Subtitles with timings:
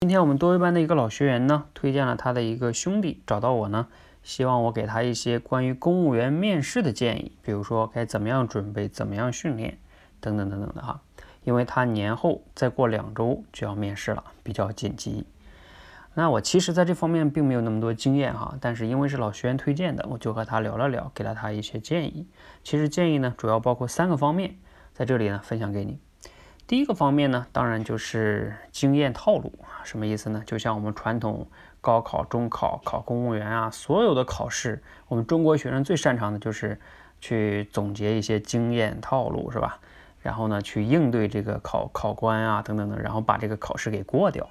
[0.00, 3.88] 今天我们多维班的一个老学员呢，推荐了他的一个兄弟找到我呢，
[4.22, 9.78] 希望我给他一些关于公务员面试的建议，比如说该怎么样准备，怎么样训练，
[10.20, 11.00] 等等等等的哈。
[11.44, 15.24] 因为他年后再过两周就要面试了，比较紧急。
[16.12, 22.28] 那我其实在这方面并没有那么多经验哈，但是因为是老学员推荐的，我就和他聊了聊，给了他一些建议。
[22.62, 24.56] 其实建议呢，主要包括三个方面，
[24.92, 25.98] 在这里呢分享给你。
[26.66, 30.42] 第一个方面呢，当然就是经验套路啊，什么意思呢？
[30.44, 31.46] 就像我们传统
[31.80, 36.80] 高考、中考考公务员啊，所有的考试，我们中国学生最擅长的就是
[37.20, 39.78] 去总结一些经验套路，是吧？
[40.20, 44.48] 然后呢，去应对这个考考官啊，等等的，然后把这个考试给过掉，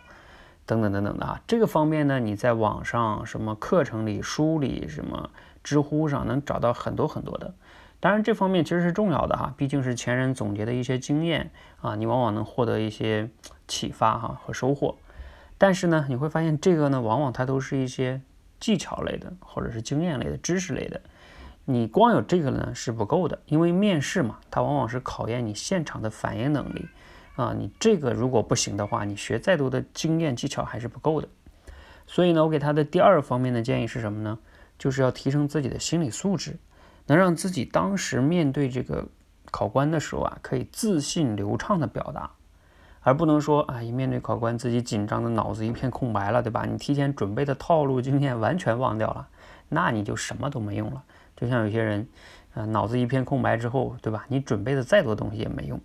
[0.66, 1.42] 等等等等的啊。
[1.46, 5.30] 这个方面呢，你在网上什么课程里、书里、什么
[5.66, 7.54] 知乎上能找到很多很多的。
[8.00, 11.50] 当然，这方面其实是重要的哈，毕竟是前人总结的一些经验
[11.82, 13.30] 啊，你往往能获得一些
[13.68, 14.96] 启发哈和收获。
[15.58, 18.22] 但是呢，你会发现这个呢，往往它都是一些
[18.60, 21.02] 技巧类的，或者是经验类的知识类的。
[21.64, 26.88] 你光有这个呢是不够的，因为面试嘛，它往往是考验你现场的反应能力
[27.36, 27.56] 啊。
[27.58, 31.28] 你这个如果不行的话，你学再多的经验技巧还是不够的。
[32.06, 34.38] 所以呢，我给他的第二方面的建议是什么呢？
[34.78, 36.58] 就是要提升自己的心理素质。
[37.08, 39.06] 能让自己当时面对这个
[39.52, 42.32] 考官的时候啊，可以自信流畅的表达，
[43.02, 46.66] 而不能说啊，一面对考官自己紧张的脑子一片空白了，对吧？
[46.66, 49.28] 你提前准备的套路经验完全忘掉了，
[49.70, 51.04] 那你就什么都没用了。
[51.38, 52.08] 就像有些人，
[52.54, 54.26] 啊，脑子一片空白之后，对吧？
[54.30, 55.80] 你准备的再多东西也没用。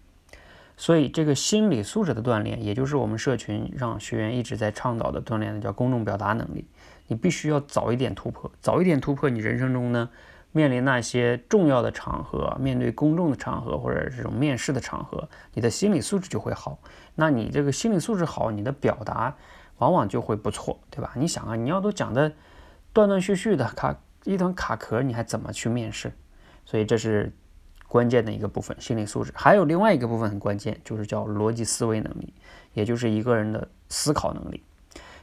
[0.76, 6.66] 所以这个心理素质的锻炼，也就是我们社群让学员一直在倡导的锻炼的，叫公众表达能力。
[7.08, 10.08] 你必须要早一点突破，早一点突破，你人生中呢？
[10.52, 16.78] 面临那些重要的场合，面对公众的场合或者这种面试的场合，你的心理素质就会好。
[17.14, 19.36] 那你这个心理素质好，你的表达
[19.78, 21.12] 往往就会不错，对吧？
[21.14, 22.32] 你想啊，你要都讲的
[22.92, 26.12] 断断续续的，卡一团卡壳，你还怎么去面试？
[26.64, 27.32] 所以这是
[27.86, 29.32] 关键的一个部分，心理素质。
[29.36, 32.34] 还有另外一个部分很关键，就是叫逻辑思维能力，
[32.72, 34.64] 也就是一个人的思考能力。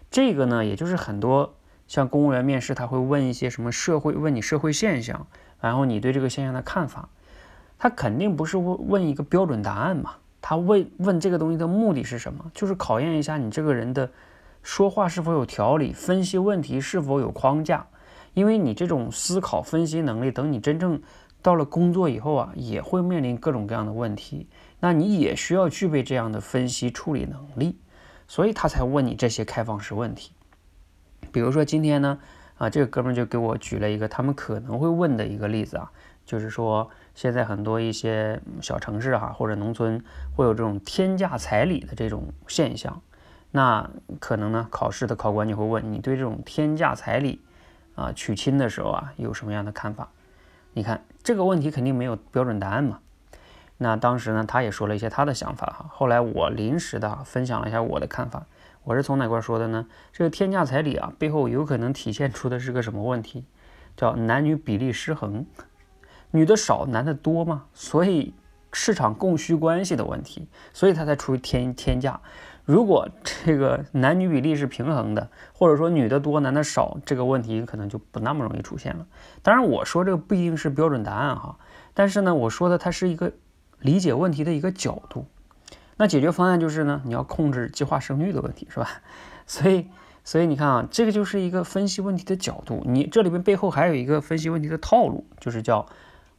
[0.10, 1.54] 这个呢，也就是很多。
[1.88, 5.26] 像公务员面试，他会问一些什么社会，问你社会现象，
[5.62, 7.10] 然后你对这个现象的看法，
[7.80, 10.12] 他肯定不是问问一个标准答案嘛，
[10.42, 12.52] 他问问这个东西的目的是什么？
[12.54, 14.10] 就是考验一下你这个人的
[14.62, 17.88] 说话是否有条理，分析问题是否有框架。
[18.34, 21.02] 因为你这种思考分析能力，等你真正
[21.42, 24.48] 到了工作以后啊，也会面临各种各样的问题，
[24.80, 27.80] 那你也需要具备这样的分析处理能力，
[28.28, 30.34] 所以他才问你这些开放式问题。
[31.32, 32.18] 比如说今天呢，
[32.58, 35.92] 啊，这个哥们就给我举了一个他们可能会问的一个例子啊，
[36.26, 40.04] 就是说现在很多一些小城市哈或者农村
[40.36, 43.02] 会有这种天价彩礼的这种现象，
[43.52, 43.90] 那
[44.20, 47.42] 可能呢考试的考官就会问你对这种天价彩礼
[47.96, 50.10] 啊娶亲的时候啊有什么样的看法？
[50.74, 53.00] 你看这个问题肯定没有标准答案嘛。
[53.80, 58.46] 那当时呢他也说了一些他的想法哈，后来我临时的分享了一下我的看法。
[58.88, 59.86] 我是从哪块说的呢？
[60.14, 63.44] 这个天价彩礼啊，背后有可能体现出的是个什么问题？
[63.98, 65.46] 叫男女比例失衡，
[66.32, 68.34] 女的少，男的多嘛，所以
[68.72, 72.22] 市场供需关系的问题，所以它才出天天价。
[72.64, 79.06] 如果这个男女比例是平衡的，或者说女的多，男的少，这个问题可能就不那么容易出现了。
[79.44, 81.58] 当然，我说这个不一定是标准答案哈，
[81.94, 83.34] 但是呢，我说的它是一个
[83.80, 85.26] 理解问题的一个角度。
[85.98, 88.88] 那解决方案就是呢，你要控制计划生育的问题，是吧？
[89.48, 89.88] 所以，
[90.24, 92.84] 所以你看啊，这个就是一个分析问题的角度。
[92.86, 95.88] 你这里边背后还有一个分析问题的套路，就是叫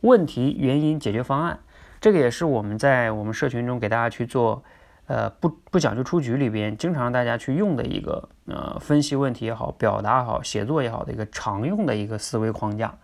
[0.02, 1.58] 问题原因解决方案。
[2.00, 4.62] 这个也是我们在我们社群中给大家去做，
[5.06, 12.96] 呃，不不讲究出局里边，经常让大家去用的一个呃分析问题也好，表达也好，写作也好的一个常用的一个思维框架。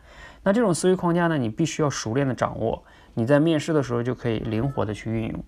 [0.45, 5.45] 那这种思维框架呢，你必须要熟练的掌握，你在面试的时候就可以灵活的去运用。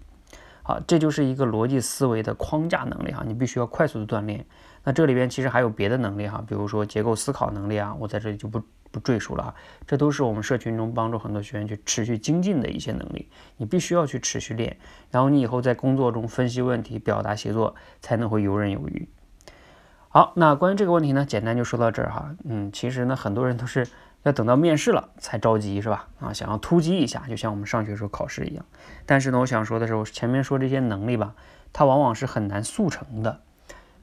[0.67, 4.45] 好，这就是一个逻辑思维的框架能力哈，你必须要快速的锻炼。
[4.83, 8.61] 那这里边其实还有别的能力哈，比如说结构思考能力啊，我在这里就不
[8.91, 9.55] 不赘述了啊。
[9.87, 13.29] 这都是我们社群中帮助很多学员去持续精进的一些能力，
[13.59, 14.77] 你必须要去持续练，
[15.13, 19.09] 然后你以后在工作中分析问题、表达协作才能会游刃有余。
[20.17, 22.35] 好，那关于这个问题呢，简单就说到这儿哈。
[22.45, 23.87] 嗯，其实呢，很多人都是。
[24.23, 26.09] 要等到面试了才着急是吧？
[26.21, 28.65] 啊，想要突击一下，就像我们上学时候考试一样。
[29.05, 31.35] 但是呢，我想说的是，我前面说这些能力吧，
[31.71, 33.41] 它往往是很难速成的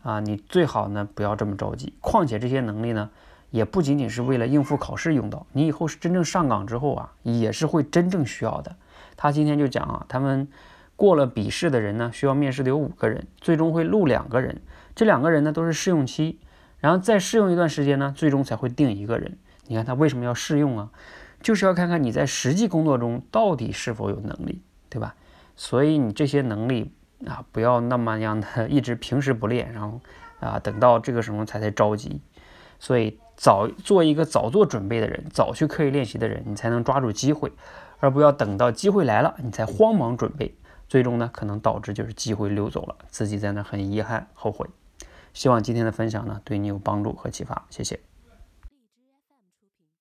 [0.03, 0.19] 啊。
[0.19, 1.95] 你最好呢不要这么着急。
[1.99, 3.09] 况且这些能力呢，
[3.49, 8.75] 也不仅仅是为了应付考试用到，你以后是真正上岗之后啊，也是会真正需要的。
[9.17, 10.47] 他今天就讲啊，他们
[10.95, 14.61] 过了笔试的人呢，需要面试的有五个人，最终会录两个人。
[14.95, 16.39] 这两个人呢都是试用期，
[16.79, 19.37] 然后再试用一段时间呢，最终才会定一个人。
[19.67, 20.89] 你看他为什么要试用啊？
[21.41, 25.15] 就是要看看你在实际工作中到底是否有能力，对吧？
[25.55, 26.93] 所以你这些能力
[27.25, 29.99] 啊，不要那么样的一直平时不练，然后
[30.39, 32.21] 啊等到这个时候才才着急。
[32.79, 37.51] 所以早做一个早做准备的人，早去刻意练习的人，你才能抓住机会，
[37.99, 40.55] 而不要等到机会来了你才慌忙准备，
[40.87, 44.67] 最终呢可能导致就是机会溜走了，自己在那很遗憾后悔。
[45.33, 47.99] 希望今天的分享呢对你有帮助和启发，谢谢。